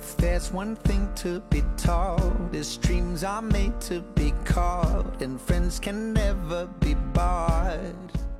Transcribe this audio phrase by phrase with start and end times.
[0.00, 5.38] If there's one thing to be taught, is dreams are made to be caught, and
[5.38, 7.78] friends can never be bought.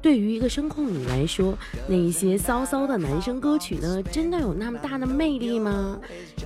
[0.00, 1.52] 对于一个声控女来说，
[1.86, 5.98] 那一些骚骚的男生歌曲呢，真的有那么大的魅力吗？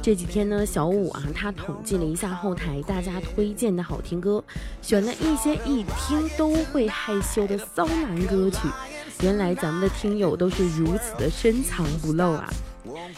[0.03, 4.43] 这几天呢，小五啊，他统计了一下后台大家推荐的好听歌，
[4.83, 8.59] 选了一些一听都会害羞的骚男歌曲。
[9.23, 12.51] 原来咱们的听友都是如此的深藏不露啊！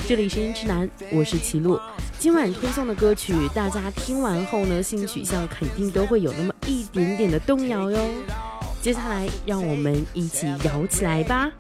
[0.07, 1.80] 这里是音痴男，我是齐路。
[2.19, 7.98] 今晚推送的歌曲，大家听完后呢，性取向肯定都会有那么一点点的动摇哟。
[8.80, 11.51] 接下来，让我们一起摇起来吧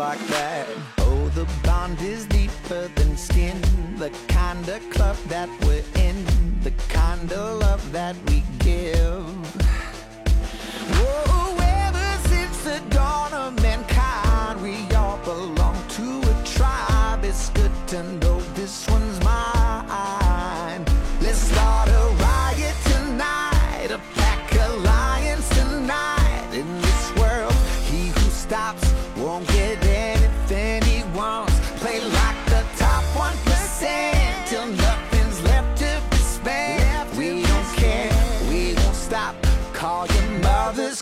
[0.00, 0.66] like that.
[1.00, 2.29] Oh, the bond is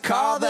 [0.08, 0.47] call the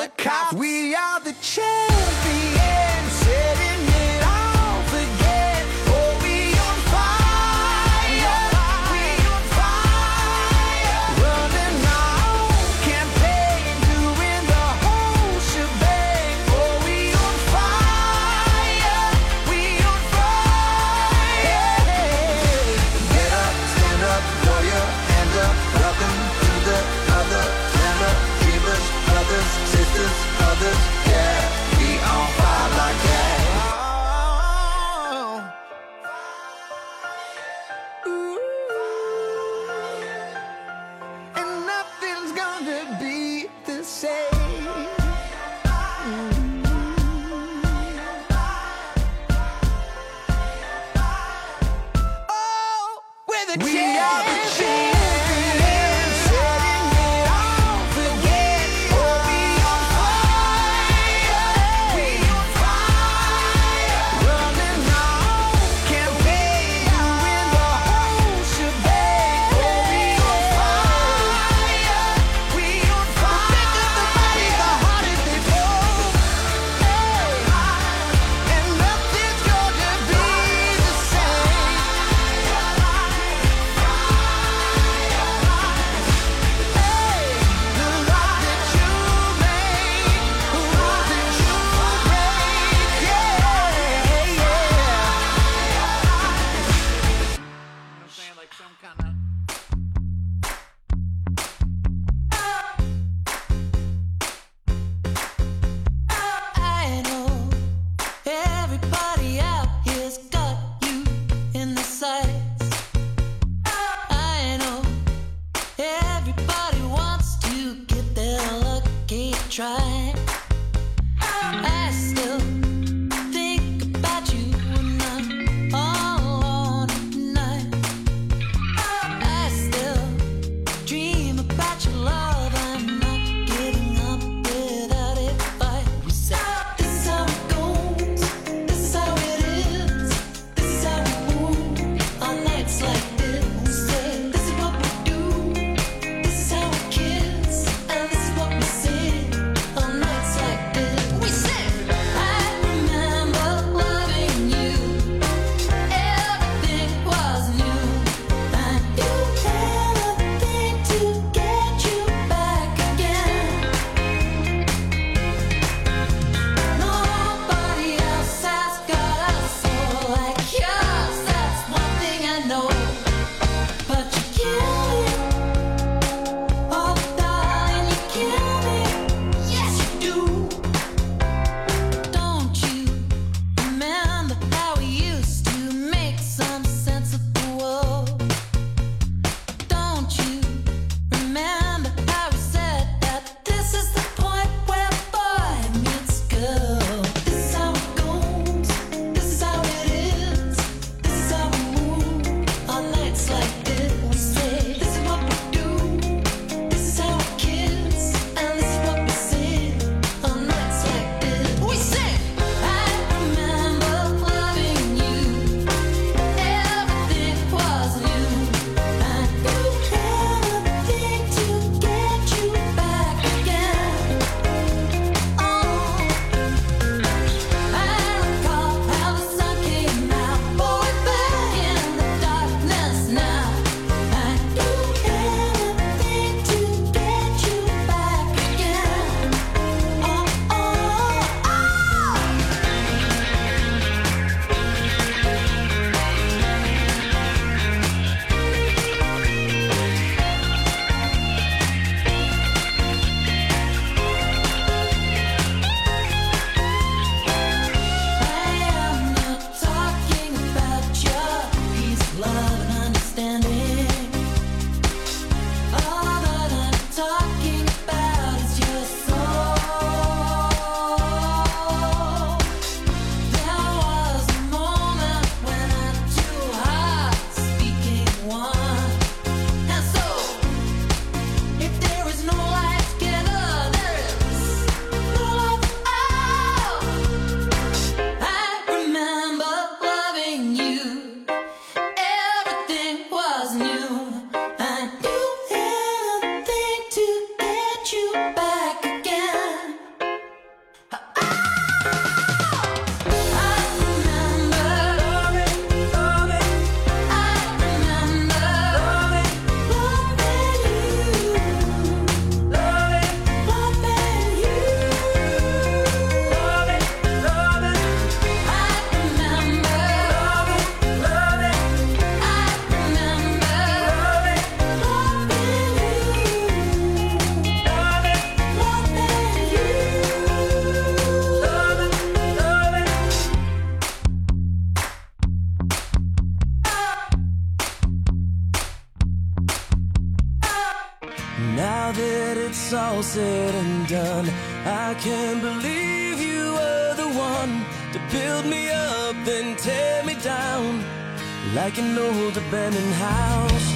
[351.58, 353.68] like an old abandoned house.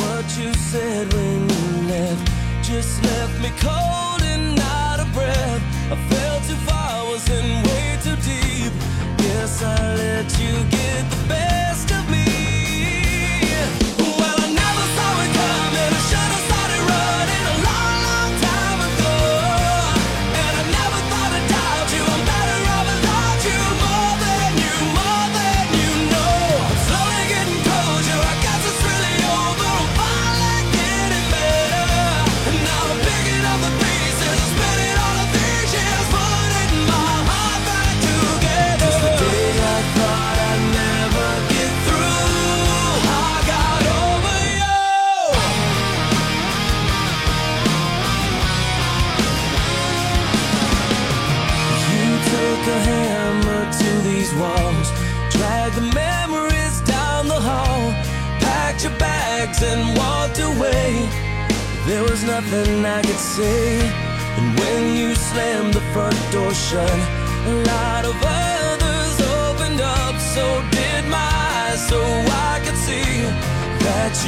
[0.00, 2.24] What you said when you left
[2.62, 5.62] just left me cold and out of breath.
[5.92, 8.72] I fell too far, was in way too deep.
[9.18, 11.67] Guess I let you get the best.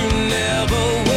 [0.00, 1.09] you never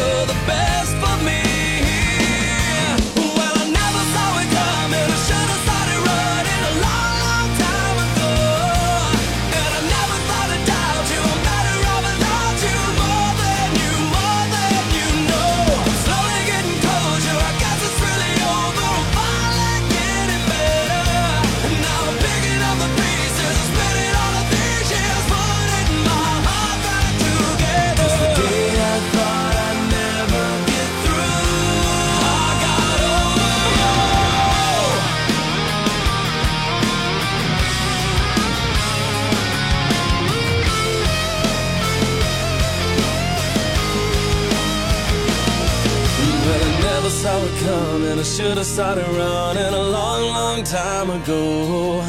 [47.24, 48.18] saw it coming.
[48.18, 52.02] I should have started running a long, long time ago.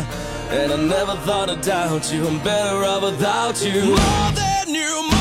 [0.50, 2.28] And I never thought I'd doubt you.
[2.28, 3.96] I'm better off without you.
[3.96, 5.15] More than you.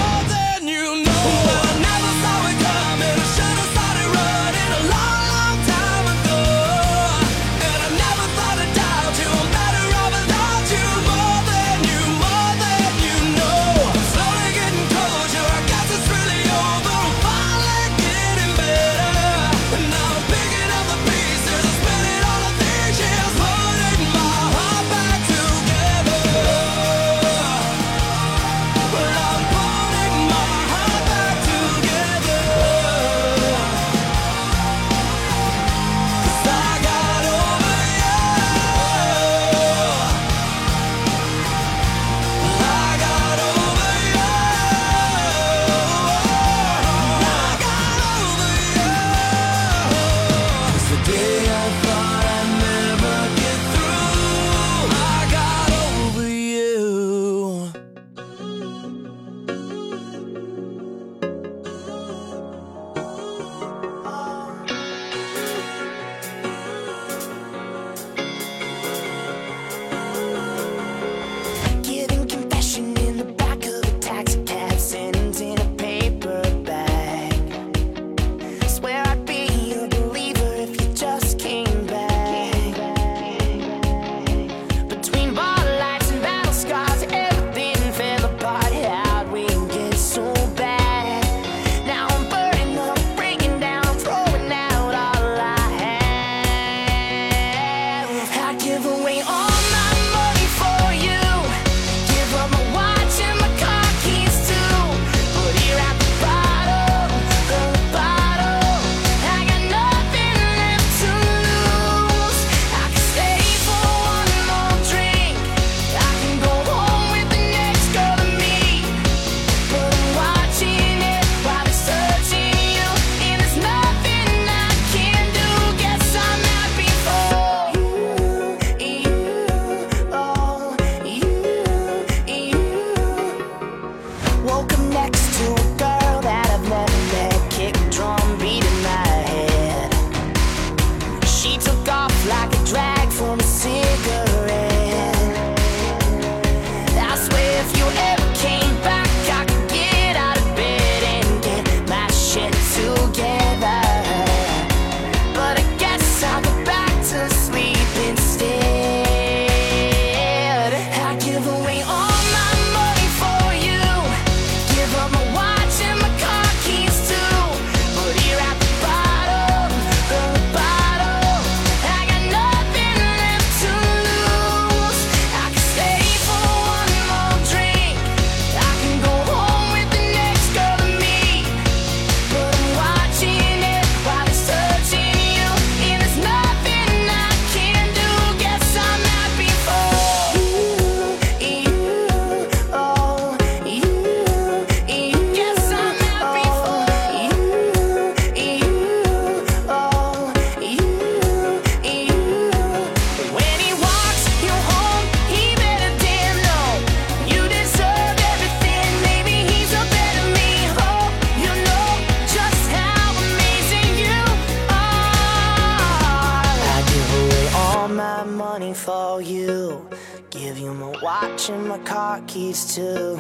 [222.15, 223.19] car keys too.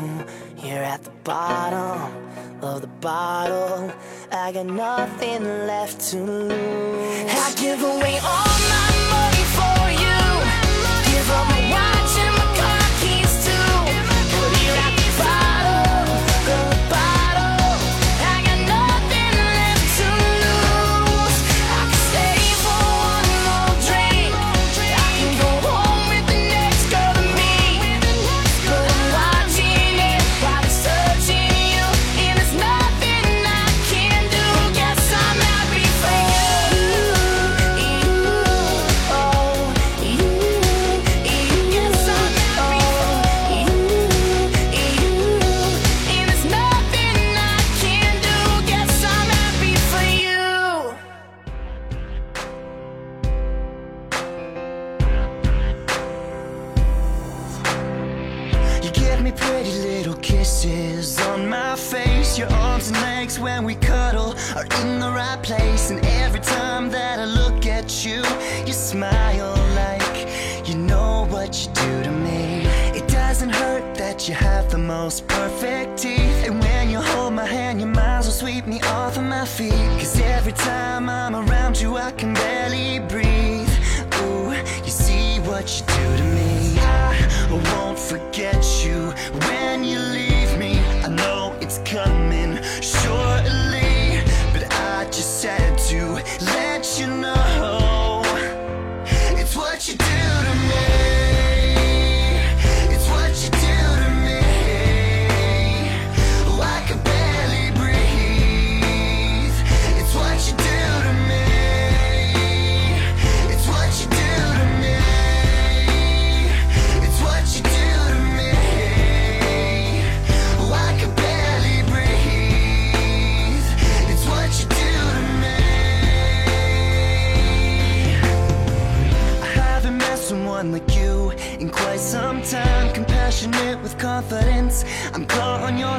[0.62, 2.12] You're at the bottom
[2.62, 3.92] of the bottle.
[4.30, 6.52] I got nothing left to lose.
[6.52, 8.93] I give away all my.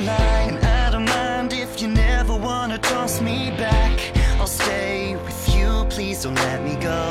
[0.03, 0.57] your.
[0.63, 3.99] I don't mind if you never wanna toss me back.
[4.39, 7.01] I'll stay with you, please don't let me go.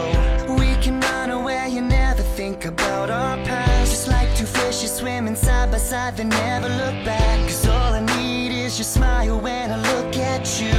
[0.58, 3.90] We can run away and never think about our past.
[3.90, 7.38] Just like two fishes swimming side by side, they never look back.
[7.48, 10.78] Cause all I need is your smile when I look at you.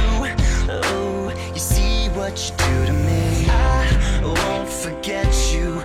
[0.68, 3.46] Oh, you see what you do to me.
[3.48, 5.82] I won't forget you.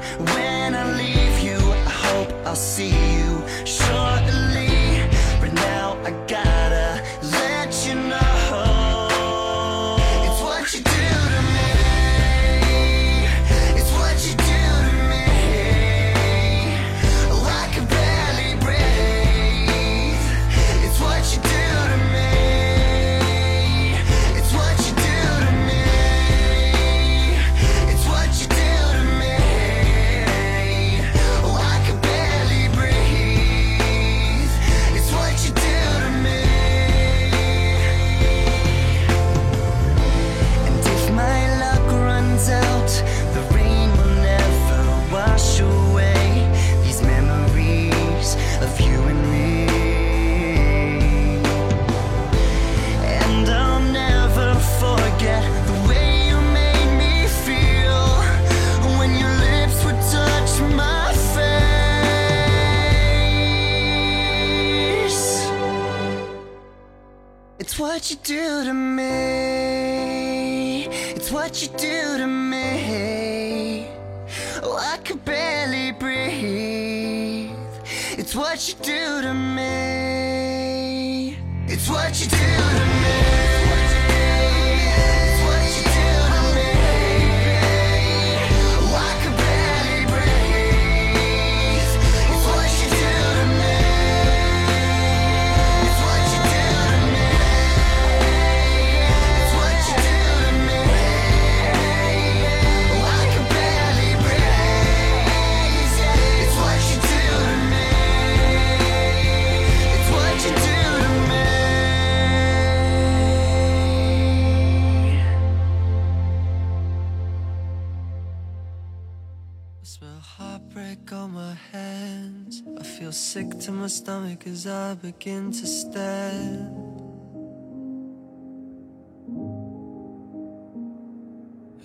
[124.42, 126.78] back as I begin to stand.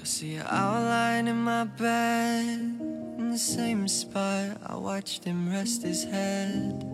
[0.00, 2.58] I see your outline in my bed,
[3.18, 6.84] in the same spot I watched him rest his head.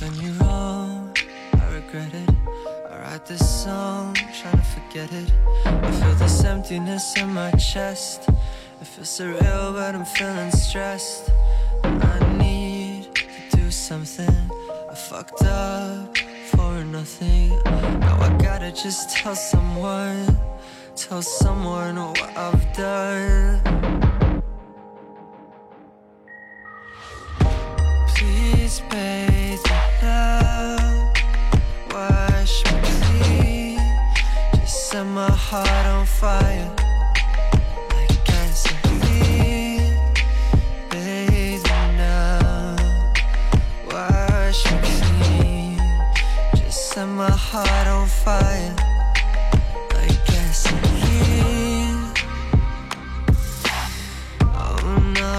[0.00, 1.16] I've you wrong,
[1.54, 2.30] I regret it.
[2.90, 5.32] I write this song, trying to forget it.
[5.64, 8.28] I feel this emptiness in my chest.
[8.84, 11.30] It feels surreal, but I'm feeling stressed.
[11.84, 14.36] I need to do something.
[14.90, 16.18] I fucked up
[16.50, 17.48] for nothing.
[18.00, 20.38] Now I gotta just tell someone,
[20.96, 23.62] tell someone what I've done.
[28.14, 31.12] Please bathe me now,
[31.90, 33.78] wash me clean,
[34.56, 36.83] just set my heart on fire.
[47.14, 48.74] My heart on fire.
[49.94, 52.12] Like gasoline.
[54.42, 55.34] Oh no,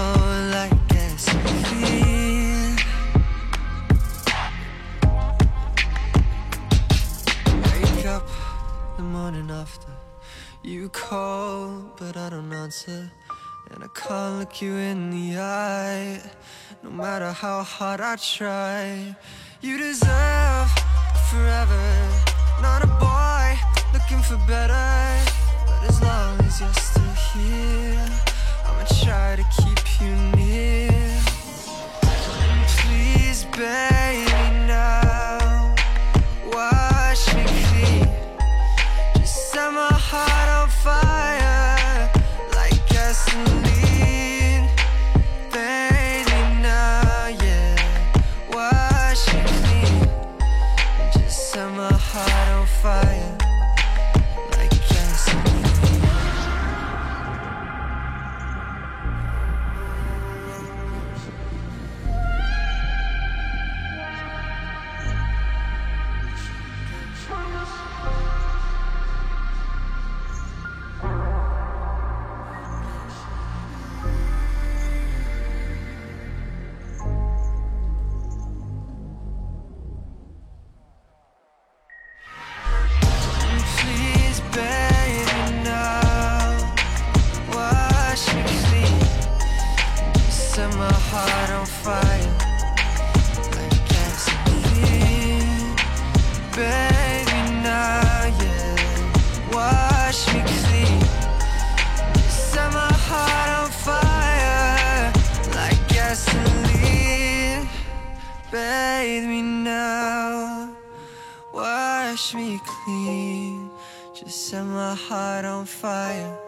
[0.56, 2.76] like gasoline.
[7.62, 8.26] Wake up
[8.96, 9.92] the morning after
[10.62, 13.10] you call, but I don't answer.
[13.70, 16.22] And I can't look you in the eye,
[16.82, 19.14] no matter how hard I try.
[19.60, 20.85] You deserve
[21.30, 21.82] forever,
[22.62, 23.58] not a boy
[23.92, 24.88] looking for better.
[25.66, 28.06] But as long as you're still here,
[28.64, 30.90] I'ma try to keep you near.
[32.78, 34.25] Please, baby,
[52.16, 53.35] heart on fire
[112.64, 113.70] Clean,
[114.14, 116.38] just set my heart on fire,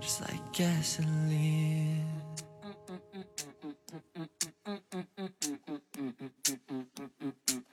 [0.00, 2.04] just like gasoline.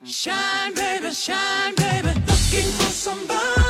[0.04, 2.08] Shine, baby, shine, baby.
[2.08, 3.61] Looking for somebody,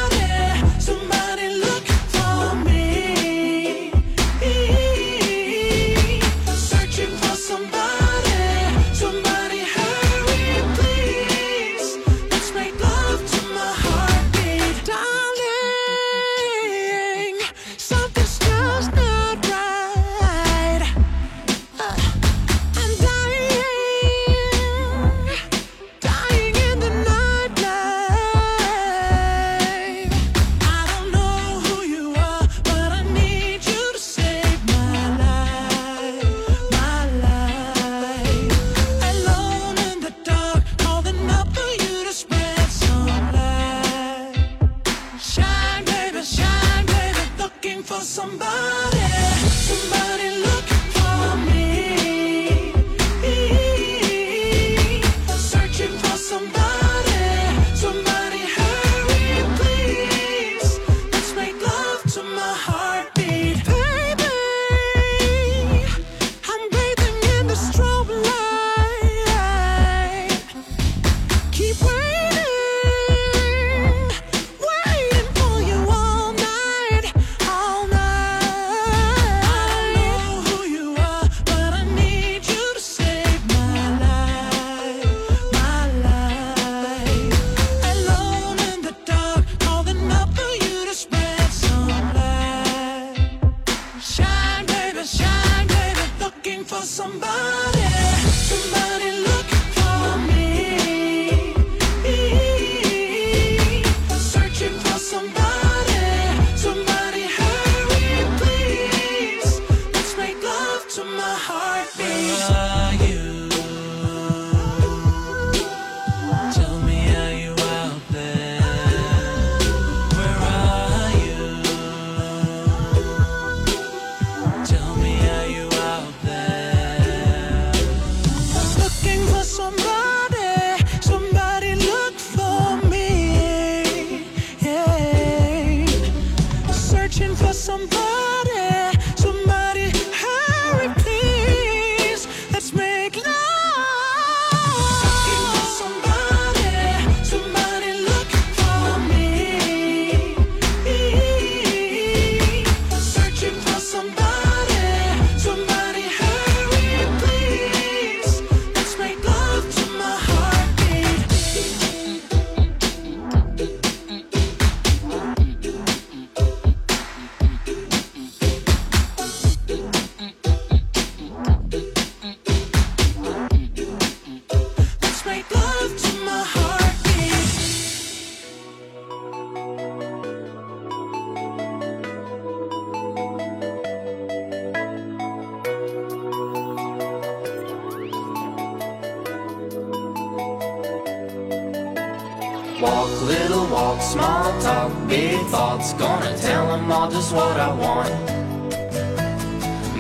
[192.83, 195.93] walk, little walk, small talk, big thoughts.
[195.95, 198.11] Gonna tell them all just what I want.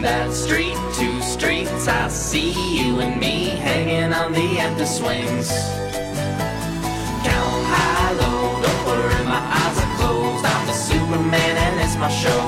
[0.02, 5.48] That street, two streets, I see you and me hanging on the empty swings.
[7.22, 10.44] Count high, low, don't worry, my eyes are closed.
[10.44, 12.42] I'm the Superman and it's my show.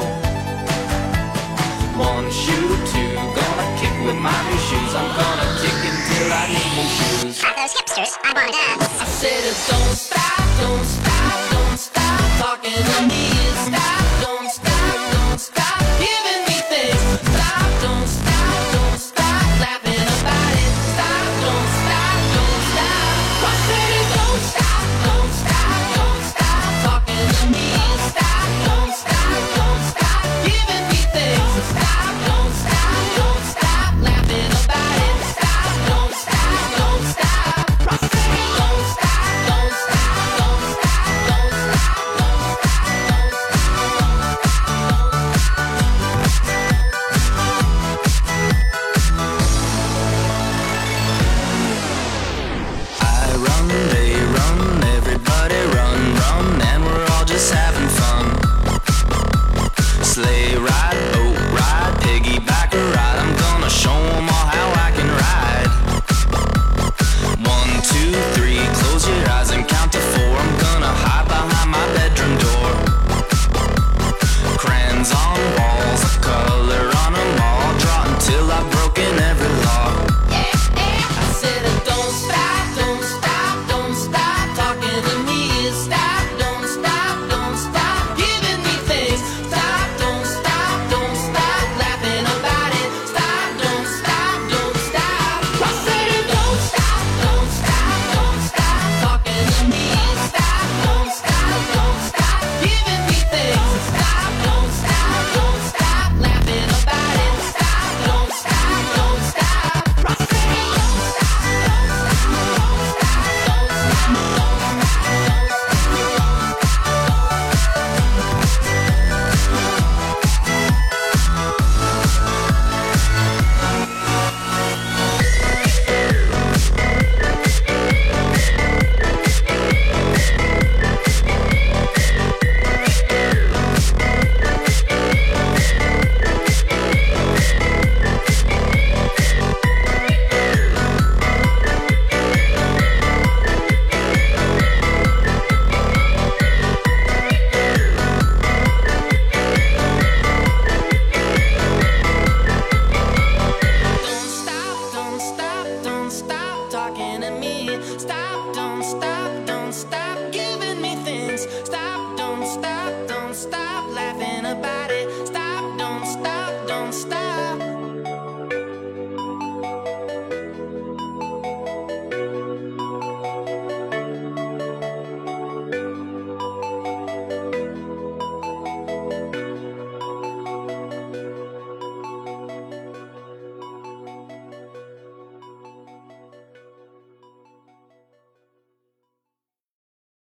[1.94, 4.92] One shoe, two, gonna kick with my new shoes.
[4.98, 7.44] I'm gonna kick until I need new shoes.
[7.44, 9.00] At those hipsters, I wanna dance.
[9.00, 10.23] I said it's don't stop.
[10.60, 13.30] Don't stop, don't stop talking to me.
[13.66, 14.03] Stop.